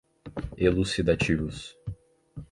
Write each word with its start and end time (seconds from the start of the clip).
elucidativos 0.57 1.77